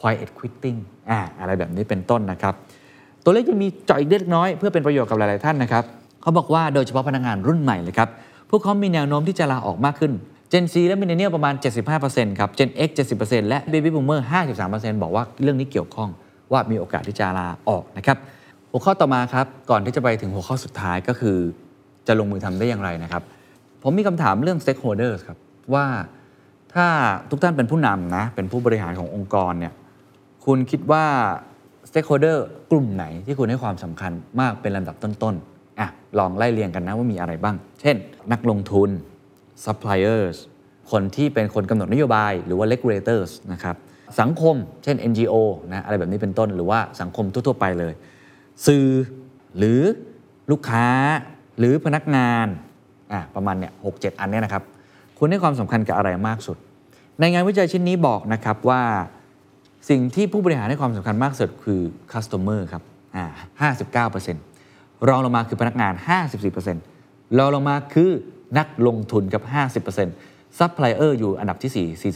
[0.00, 0.78] quiet quitting
[1.10, 2.54] อ่าอะไรแบบนี้เป็นต้นนะครับ
[3.24, 5.84] ตัวเลขยังมีเจาะอีกเล็กน้อยเพื่อเป็นประโยชน์กับหลาย ๆ ท่านนะครับ
[6.22, 8.08] เขาบอกว่าโดยเฉพาะพนักงานรุ่นใหม่เลยครับ
[8.50, 10.12] พวกเขามีแนวโน้มที่จะลาออกมากขึ้น
[10.52, 11.54] Gen Z และ Millennial ประมาณ
[11.96, 14.20] 75%ครับ Gen X 70%และ Baby Boomer
[14.60, 16.10] 53%บอกว่าเรื่องนี้เกี่ยวข้อง
[16.52, 18.16] ว่ามีโอกาสที่จะลาออกนะครับ
[18.70, 21.36] หัวข้อต่อมาครับก่อนที่จะไปถึงหัวข้อสุดท้ายก็คือ
[22.06, 23.22] จะลงมือทำได้อย่างไรนะครับ
[23.84, 25.38] ผมมีคำถามเรื่อง stakeholders ครับ
[25.74, 25.86] ว่า
[26.74, 26.86] ถ้า
[27.30, 29.72] ทุกท่านเป็นผู้นำนะ เป็นผู้บริหารขององค์กรเนี่ย
[30.44, 31.04] คุณคิดว่า
[31.88, 32.38] stakeholder
[32.70, 37.96] กลุ่มไหนที่คุณให้ความสำคัญมากเป็นลำดับต้นๆอะลองไล่เรียงกันนะว่ามีอะไรบ้าง เช่น
[38.32, 38.90] นักลงทุน
[39.64, 40.36] suppliers
[40.90, 43.76] คนที่เป็นคนกำหนดนโยบายหรือว่า regulators นะครับ
[44.20, 45.34] สังคม เช่น NGO
[45.72, 47.92] นะอะไรแบบนี้เป็นต้นหรือว่าสังคมทั่ว ๆ ไปเลย
[48.66, 48.86] สื่อ
[49.58, 49.80] หรือ
[50.50, 50.86] ลูกค้า
[51.58, 52.46] หรือพนักงาน
[53.12, 54.62] อะประมาณเนี่ยหกเจ็ดอันเนี่ยนะครับ
[55.18, 56.56] คุณให้ความสำคัญกับอะไรมากสุด
[57.20, 58.82] ในงานวิจัยชิ้นนี้บอกนะครับว่า
[59.90, 61.80] สิ่งที่ผู้บริหารให้ความสำคัญมากสุดคือ
[62.12, 62.82] customer ครับ
[63.16, 63.70] อ่า
[64.02, 65.92] 59%รองลงมาคือพนักงาน
[66.64, 68.10] 54%รองลงมาคือ
[68.58, 69.42] นักลงทุนกับ
[69.84, 72.12] 50% supplier อยู่อันดับที่ 4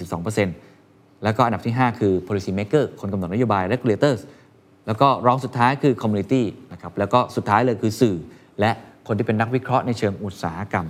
[0.58, 4.20] 42%แล้วก็อันดับที่ 5 คือ policy maker คนกำหนดนโยบาย regulators
[4.86, 8.16] แล้วก็รองสุดท้ายคือ community นะครับแล้วก็สุดท้ายเลยคือสื่อ
[8.60, 8.70] และ
[9.08, 10.86] คนที่เป็นนักวิเคราะห์ในเชิงอุตสาหกรรม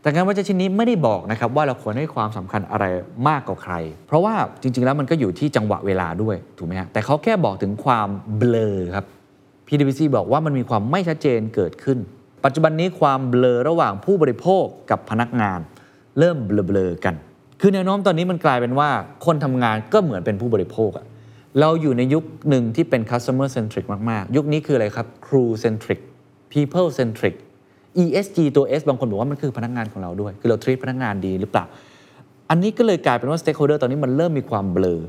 [0.00, 2.84] แต่งานวิจัยชิ้นนี้ไม่ได้บอกนะครับว่าเราควรให้ความสำคัญอะไร
[3.28, 3.74] มากกว่าใคร
[4.06, 9.06] เพราะว่าจริง ๆ แล้วมันก็อยู่ที่จังหวะเวลาด้วยถูกไหมฮะแต่เขาแค่บอกถึงความเบลอครับ
[9.66, 11.98] PwC บอกว่ามันมีความไม่ชัดเจนเกิดขึ้น
[12.44, 15.60] ปัจจุบันนี้ความเบลอระหว่างผู้บริโภคกับพนักงาน
[16.18, 17.14] เริ่มเบลอๆกัน
[17.60, 18.88] คือแนวโน้มตอนนี้มันกลายเป็นว่า
[19.24, 21.06] คนทำงานก็เหมือนเป็นผู้บริโภคอะ
[21.60, 26.00] เราอยู่ในยุคหนึ่งที่เป็น customer centric มาก ๆ ยุคนี้คืออะไรครับ crew centric
[26.52, 27.34] people centric
[28.02, 31.64] ESG ตัว S บางคนบอกว่ามันคือพนักงานของเราด้วย คือเรา treat พนักงานดีหรือเปล่า
[32.50, 35.00] อันนี้ก็เลยกลายเป็นว่า stakeholder ตอนนี้มันเริ่มมีความเบลอ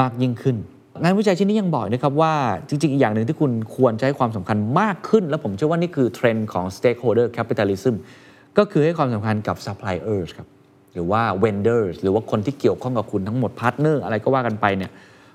[0.00, 0.56] มากยิ่งขึ้น
[1.02, 2.34] งานวิจัยชิ้นนี้ยังบอกนะครับว่า
[2.68, 7.94] จริงๆ อีกอย่างหนึ่งที่คุณควรใช้ความสำคัญมากขึ้น และผมเชื่อว่านี่คือเทรนด์ของ stakeholder capitalism
[8.58, 10.48] ก็คือให้ความสำคัญกับ suppliers ครับ
[10.92, 14.90] หรือว่า vendors หรือว่าคนที่เกี่ยวข้องกับคุณทั้งหมด partner อะไรก็ว่ากันไปเนี่ย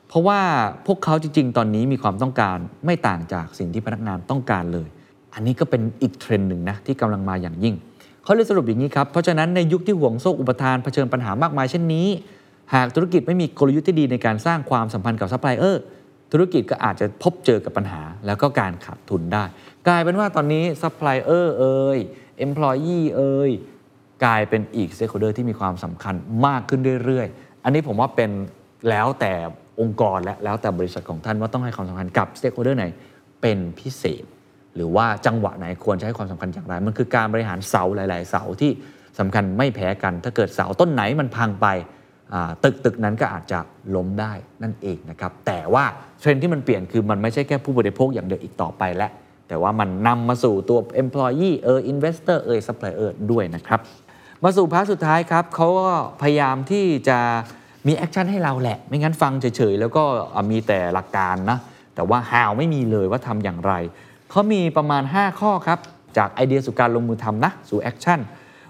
[0.07, 0.39] เพราะว่า
[0.87, 4.87] พวกเขาจริงๆ ตอนนี้มีความต้องการไม่ต่างจากสิ่งที่พนักงานต้องการเลย
[5.33, 7.75] อันนี้ก็เป็นอีกเทรนด์หนึ่งนะที่กำลังมาอย่างยิ่ง
[8.23, 12.07] เขาเลยสรุปอย่างนี้ครับ เพราะฉะนั้นในยุคที่ห่วงโซ่อุปทานเผชิญปัญหามากมายเช่นนี้
[12.73, 15.81] หากธุรกิจไม่มีกลยุทธ์ที่ดีในการสร้างความสัมพันธ์กับซัพพลายเออร์
[16.31, 19.43] ธุรกิจก็อาจจะพบเจอกับปัญหา แล้วก็การขาดทุนได้
[19.87, 21.99] กลายเป็นว่าตอนนี้ซัพพลายเออร์เอ่ย
[22.37, 23.51] เอ็มพลอยีเอ่ย
[24.23, 26.15] กลายเป็นอีกเต k โ h เดอร์ที่มีความสำคัญ
[26.45, 28.31] มากขึ้นเรื่อยๆ อันนี้ผมว่าเป็น
[28.89, 29.33] แล้วแต่
[29.79, 32.85] องค์กรและแล้วแต่บริษัทของท่านว่าต้องให้ความสำคัญกับสเต k โ h เดอร์ไหน
[33.41, 34.23] เป็นพิเศษ
[34.75, 38.71] หรือว่าจังหวะไหนควรให้ความสำคัญอย่างไร มันคือการบริหารเสาหลาย ๆ เสาที่
[39.19, 41.67] สำคัญไม่แพ้กัน ถ้าเกิดเสาต้นไหนมันพังไป
[42.63, 43.59] ตึกตึกนั้นก็อาจจะ
[43.95, 45.85] ล้มได้นั่นเองนะครับแต่ว่า
[46.19, 49.11] เทรนด์ที่มันเปลี่ยนคือมันไม่ใช่แค่ผู้บริโภคอย่างเดียวอีกต่อไปแล้ว
[49.47, 53.79] แต่ว่ามันนำมาสู่ตัว employee เออ investor เออ supplier ด้วยนะครับ
[54.43, 57.19] มาสู่ part สุดท้ายครับเขาก็พยายามที่จะ
[57.87, 60.03] มี action ให้เราแหละ ไม่งั้นฟังเฉย ๆ แล้วก็
[60.51, 61.57] มีแต่หลักการนะ
[61.95, 63.73] แต่ว่า how ไม่มีเลยว่าทำอย่างไร
[64.31, 65.79] เขามีประมาณ 5 ข้อครับ
[66.17, 68.19] จากไอเดียสู่การลงมือทำนะ สู่ action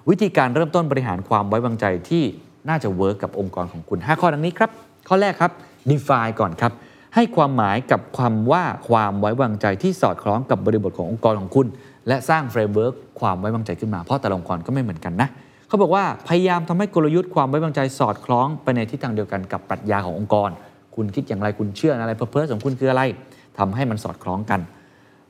[0.09, 2.23] วิธีการเริ่มต้นบริหารความไว้วางใจที่
[2.69, 4.69] น่าจะ work กับองค์กรของคุณ 5 ข้อดังนี้ครับ
[5.07, 5.51] ข้อแรกครับ
[5.89, 6.71] define ก่อนครับ
[7.15, 11.67] ให้ความหมายกับความว่าความไว้วางใจที่สอดคล้องกับบริบทขององค์กรของคุณ
[12.07, 15.29] และสร้าง framework ความไว้วางใจขึ้นมา เพราะแต่ละองค์กรก็ไม่เหมือนกันนะ
[15.67, 20.49] เขาบอกว่าพยายามทำให้กลยุทธ์ความไว้วางใจสอดคล้องไปในทิศทางเดียวกันกับปรัชญาขององค์กร
[20.95, 23.03] คุณคิดอย่างไรคุณเชื่ออะไร purpose ของคุณคืออะไร
[23.57, 24.59] ทำให้มันสอดคล้องกัน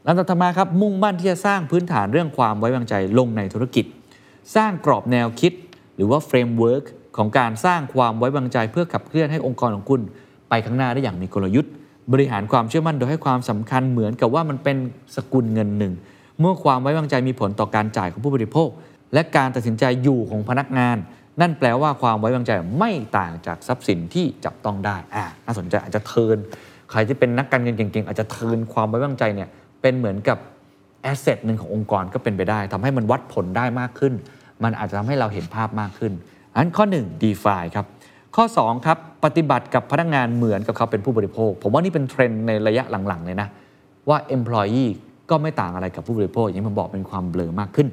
[0.08, 3.86] ลำดับถัดมาครับมุ่งมั่นที่จะสร้างพื้นฐานเรื่องความไว้วางใจลงในธุรกิจ
[4.56, 5.54] สร้างกรอบแนวคิด
[5.96, 6.84] หรือว่า framework
[7.18, 10.02] ของการสร้างความไว้วางใจเพื่อขับเคลื่อนให้องค์กรของคุณ
[10.50, 11.72] ไปข้างหน้าได้อย่างมีกลยุทธ์
[12.14, 14.78] บริหารความเชื่อมั่นโดยให้ความสำคัญเหมือนกับว่ามันเป็น
[15.16, 15.94] สกุลเงินหนึ่ง
[16.40, 18.70] เมื่อความไว้วางใจมีผลต่อการจ่ายของผู้บริโภค
[19.14, 20.98] และการตัดสินใจอยู่ของพนักงาน
[21.42, 26.38] นั่นแปลว่าความไว้วางใจไม่ต่างจากทรัพย์สินที่จับต้องได้อ่าน่าสนใจอาจจะ turn
[26.92, 29.50] ใครที่เป็นนักการเงินเก่งๆ อาจจะ turn ความไว้วางใจเนี่ย
[29.82, 30.38] เป็นเหมือนกับ
[31.04, 34.14] แอสเซทหนึ่งขององค์กรก็เป็นไปได้ทำให้มันวัดผลได้มากขึ้น
[34.64, 36.14] มันอาจจะทำให้เราเห็นภาพมากขึ้น
[36.56, 37.86] อันข้อ 1 DeFi ครับ
[38.36, 43.48] ข้อ 2 ครับ ปฏิบัติกับพนักงานเหมือนกับเขาเป็นผู้บริโภค ผมว่านี่เป็นเทรนด์ในระยะหลัง ๆ เลยนะ
[44.10, 44.92] ว่า Employee
[45.30, 47.88] ก็ไม่ต่างอะไรกับผู้บริโภค อย่างที่ผมบอกเป็นความเบลอมากขึ้น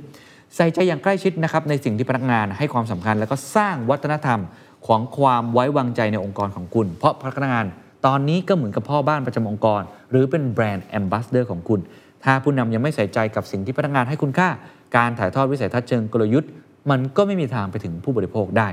[0.57, 4.41] ใส่ใจอย่างใกล้ชิดนะครับในสิ่งที่พนักงานให้ความสำคัญ แล้วก็สร้างวัฒนธรรม
[4.87, 7.67] ของความไว้วางใจในองค์กรของคุณ เพราะพนักงาน
[8.07, 11.81] ตอนนี้ก็เหมือนกับพ่อบ้านประจำองค์กร หรือเป็น brand ambassador ของคุณ
[12.25, 14.49] ถ้าผู้นำยังไม่ใส่ใจกับสิ่งที่พนักงานให้คุณค่า
[14.97, 16.51] การถ่ายทอดวิสัยทัศน์เชิงกลยุทธ์
[16.91, 18.69] มันก็ไม่มีทางไปถึงผู้บริโภคได้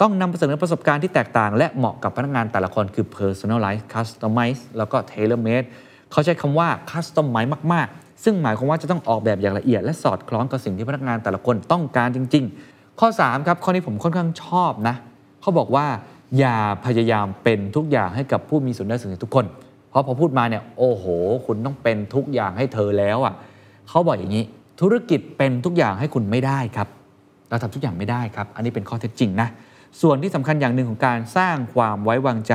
[0.00, 5.66] ต้องนำเสนอประสบการณ์ที่แตกต่าง และเหมาะกับพนักงานแต่ละคนคือ personalize customize แล้วก็ tailor made
[6.12, 14.94] เขาใช้คำว่า customize มาก ๆ ซึ่งหมายความว่าจะต้องออกแบบอย่างละเอียด และสอดคล้องกับสิ่งที่พนักงานแต่ละคนต้องการจริง ๆ ข้อ3ครับข้อนี้ผมค่อนข้างชอบนะ
[15.40, 15.86] เขาบอกว่า
[16.38, 19.46] อย่าพยายามเป็นทุกอย่างให้กับผู้มีส่วนได้ส่วนเสียทุกคน
[19.90, 21.04] เพราะพอพูดมาเนี่ยโอ้โห
[21.46, 23.34] คุณต้องเป็นทุกอย่างให้เธอแล้วอะ
[23.88, 24.44] เขาบอกอย่างนี้
[24.80, 26.88] ธุรกิจเป็นทุกอย่างให้คุณไม่ได้ครับ
[27.48, 29.48] เราทำทุกอย่างไม่ได้ครับ อันนี้เป็นข้อเท็จจริงนะ
[30.00, 32.54] ส่วนที่สำคัญอย่างหนึ่งของการสร้างความไว้วางใจ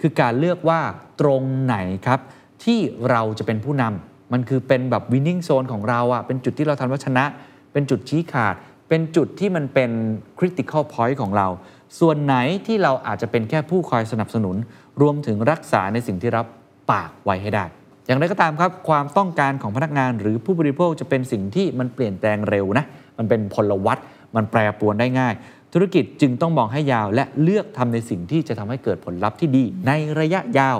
[0.00, 0.80] คือการเลือกว่า
[1.20, 2.20] ตรงไหนครับ
[2.64, 2.78] ที่
[3.10, 7.24] เราจะเป็นผู้นำมันคือเป็นแบบ winning zone ของเราอะเป็นจุดที่เราทำว่าชนะ
[7.72, 8.54] เป็นจุดชี้ขาด
[8.88, 9.90] เป็นจุดที่มันเป็น
[10.38, 11.48] critical point ของเรา
[12.00, 12.34] ส่วนไหน
[12.66, 14.56] ที่เราอาจจะเป็นแค่ผู้คอยสนับสนุน
[15.00, 16.46] รวมถึงรักษาในสิ่งที่รับ
[16.90, 17.64] ปากไว้ให้ได้
[18.06, 22.84] อย่างไรก็ตามครับ ความต้องการของพนักงานหรือผู้บริโภคจะเป็นสิ่งที่มันเปลี่ยนแปลงเร็วนะ
[23.18, 23.98] มันเป็นพลวัต
[24.36, 25.34] มันแปรปรวนได้ง่าย
[25.72, 30.76] ธุรกิจจึงต้องมองให้ยาว และเลือกทำในสิ่งที่จะทำให้เกิดผลลัพธ์ที่ดี ในระยะยาว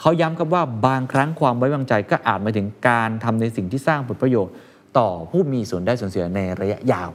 [0.00, 4.54] เขาย้ำครับว่าบางครั้งความไว้วางใจก็อาจมาถึงการทำในสิ่งที่สร้างผลประโยชน์
[4.98, 7.10] ต่อผู้มีส่วนได้ส่วนเสียในระยะยาว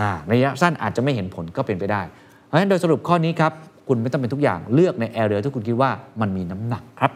[0.00, 2.02] อ่าในระยะสั้นอาจจะไม่เห็นผลก็เป็นไปได้
[2.50, 3.52] เพราะฉะนั้นโดยสรุปข้อนี้ครับ
[3.88, 7.12] คุณไม่ต้องเป็นทุกอย่างเลือกในแอเรียที่คุณคิดว่ามันมีน้ำหนักครับ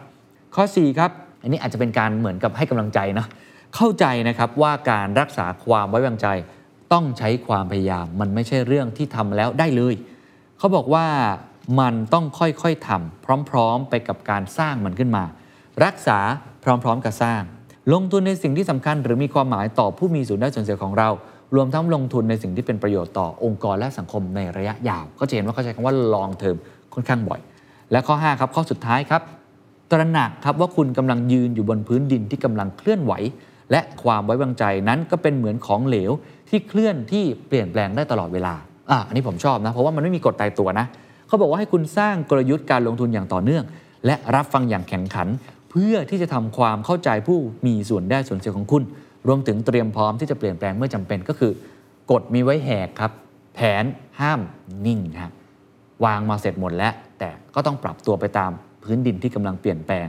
[0.55, 1.11] ข้อ 4 ครับ
[1.43, 3.27] อันนี้อาจจะเป็นการเหมือนกับให้กำลังใจนะ
[3.75, 6.27] เข้าใจนะครับว่าการรักษาความไว้วางใจ
[6.93, 9.95] ต้องใช้ความพยายาม มันไม่ใช่เรื่องที่ทำแล้วได้เลย
[10.59, 11.07] เขาบอกว่า
[11.81, 15.25] มันต้องค่อยๆทำพร้อมๆ ไปกับการสร้างมันขึ้นมา
[15.85, 16.19] รักษา
[16.65, 17.43] พร้อมๆ กับสร้าง
[17.93, 21.09] ลงทุนในสิ่งที่สำคัญ หรือมีความหมายต่อผู้มีส่วนได้ส่วนเสียของเรา
[21.55, 26.57] รวมทั้งลงทุนในสิ่งที่เป็นประโยชน์ต่อองค์กรและสังคมในระยะยาว ก็จะเห็นว่าเขาใช้คำว่า long term
[26.95, 27.41] ค่อนข้างบ่อย
[27.93, 29.23] และข้อ 5 ครับ ข้อสุดท้ายครับ
[29.91, 33.13] ตระหนักครับว่าคุณกำลังยืนอยู่บนพื้นดินที่กำลังเคลื่อนไหว
[33.71, 36.11] และความไว้วางใจนั้นก็เป็นเหมือนของเหลว
[36.49, 38.55] ที่เคลื่อนที่เปลี่ยนแปลงได้ตลอดเวลา
[38.91, 40.87] อะอันนี้ผมชอบนะเพราะว่ามันไม่มีกฎตายตัวนะ
[41.29, 43.65] เขาบอกว่าให้คุณสร้างกลยุทธ์การลงทุนอย่างต่อเนื่อง
[44.07, 45.29] และรับฟังอย่างแข็งขัน
[45.71, 48.83] เพื่อที่จะทำความเข้าใจผู้มีส่วนได้ส่วนเสียของคุณ
[49.27, 51.53] รวมถึงเตรียมพร้อมที่จะเปลี่ยนแปลงเมื่อจำเป็นก็คือ
[52.11, 53.13] กฎมีไว้แหกครับ
[53.55, 53.85] แผน
[54.21, 54.41] ห้าม
[54.87, 55.33] นิ่งครับ
[56.05, 58.51] วางมาเสร็จหมดแล้ว แต่ก็ต้องปรับตัวไปตาม
[58.83, 60.07] พื้นดินที่กำลังเปลี่ยนแปลง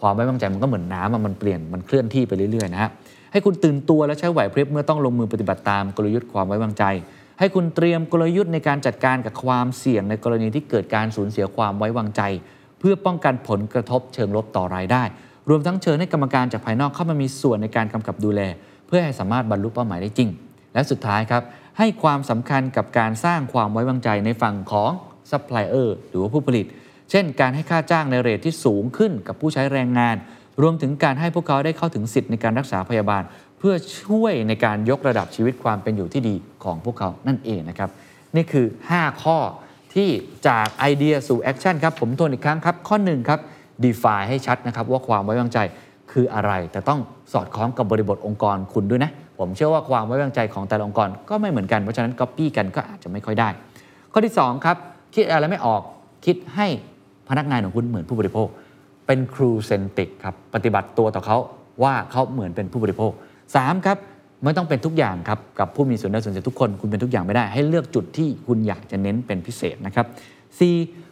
[0.00, 2.90] ความไว้วางใจมันก็เหมือนน้ำมันเปลี่ยนมันเคลื่อนที่ไปเรื่อยๆนะฮะ
[3.32, 6.84] ให้คุณตื่นตัวและใช้ไหวพริบเมื่อต้องลงมือปฏิบัติตามกลยุทธ์ความไว้วางใจ
[7.38, 12.22] ให้คุณเตรียมกลยุทธ์ในการจัดการกับความเสี่ยงในกรณีที่เกิดการสูญเสียความไว้วางใจ
[12.78, 15.02] เพื่อป้องกันผลกระทบเชิงลบต่อรายได้
[15.48, 18.40] รวมทั้งเชิญให้กรรมการจากภายนอกเข้ามามีส่วนในการกำกับดูแล
[18.86, 20.30] เพื่อให้สามารถบรรลุเป้าหมายได้จริง
[20.74, 21.42] และสุดท้ายครับ
[21.78, 24.90] ให้ความสำคัญกับการสร้างความไว้วางใจในฝั่งของ
[25.30, 26.66] ซัพพลายเออร์หรือว่าผู้ผลิต
[27.10, 30.16] เช่น การให้ค่าจ้างใน rate ที่สูงขึ้นกับผู้ใช้แรงงาน
[30.62, 33.22] รวมถึงการให้พวกเขาได้เข้าถึงสิทธิ์ในการรักษาพยาบาล
[33.58, 36.34] เพื่อช่วยในการยกระดับชีวิตความเป็นอยู่ที่ดี
[36.64, 37.90] ของพวกเขานั่นเองนะครับ
[38.36, 39.38] นี่คือ 5 ข้อ
[39.94, 40.08] ที่
[40.48, 43.40] จากไอเดียสู่ action ครับ ผมทวนอีกครั้งครับ ข้อ1ครับ
[43.84, 45.58] define ให้ชัดนะครับว่าความไว้วางใจ
[46.12, 47.00] คืออะไร แต่ต้อง
[47.32, 53.48] สอดคล้องกับบริบทองค์กรคุณด้วยนะ ผมเชื่อว่าความไว้วางใจของแต่ละองค์กรก็ไม่เหมือนกันเพราะฉะนั้น copy กันก็อาจจะไม่ค่อยได้
[54.12, 54.76] ข้อที่2ครับ
[55.14, 55.82] คิดอะไรไม่ออก
[56.26, 56.66] คิดให้
[57.28, 58.48] พนักงานของคุณเหมือนผู้บริโภค
[59.06, 61.38] เป็นครูเซนติกครับปฏิบัติตัวต่อเขา
[61.82, 63.12] ว่าเขาเหมือนเป็นผู้บริโภค
[63.48, 63.98] 3 ครับ
[64.44, 70.06] ไม่ต้องเป็นทุกอย่างครับกับผู้มีส่วนได้ส่วนเสียทุกคนคุณเป็นทุกอย่างไม่ได้ ให้เลือกจุดที่คุณอยากจะเน้นเป็นพิเศษนะครับ
[70.58, 70.60] C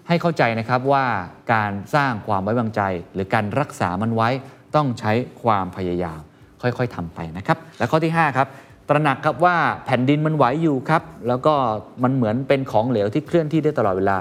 [0.09, 1.05] ให้เข้าใจนะครับว่า
[1.55, 2.83] การสร้างความไว้วางใจ
[3.15, 4.29] หรือการรักษามันไว้
[4.75, 6.21] ต้องใช้ความพยายาม
[6.63, 8.49] ค่อยๆทำไปนะครับ และข้อที่ 5 ครับ
[8.89, 11.55] ตระหนักครับว่าแผ่นดินมันไหวอยู่ครับ แล้วก็
[12.03, 14.17] มันเหมือนเป็นของเหลวที่เคลื่อนที่ได้ตลอดเวลา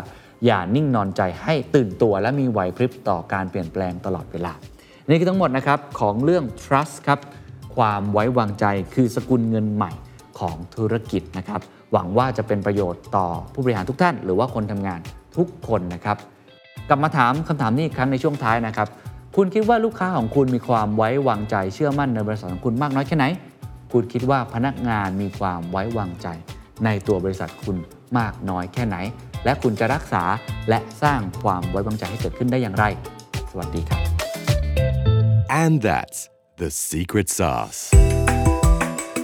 [0.45, 4.53] อย่านิ่งนอนใจให้ตื่นตัวและมีไหวพริบต่อการเปลี่ยนแปลงตลอดเวลา
[5.09, 7.19] นี่คือทั้งหมดนะครับของเรื่อง trust ครับ
[7.75, 9.91] ความไว้วางใจคือสกุลเงินใหม่
[10.39, 14.99] ของธุรกิจนะครับ หวังว่าจะเป็นประโยชน์ต่อผู้บริหารทุกท่าน หรือว่าคนทำงาน
[15.37, 16.17] ทุกคนนะครับ
[16.89, 18.87] กลับมาถามคำถามนี้อีกครั้งในช่วงท้ายนะครับ
[19.35, 23.25] คุณคิดว่าลูกค้าของคุณมีความไว้วางใจเชื่อมั่นในบริษัทของคุณมากน้อยแค่ไหน
[23.93, 26.27] คุณคิดว่าพนักงานมีความไว้วางใจ
[26.85, 27.75] ในตัวบริษัทคุณ
[28.17, 28.97] มากน้อยแค่ไหน
[29.45, 30.23] และคุณจะรักษา
[30.69, 32.85] และสร้างความไว้วางใจให้เกิดขึ้นได้อย่างไร
[33.51, 34.01] สวัสดีครับ
[35.63, 36.19] And that's
[36.61, 37.79] the secret sauce.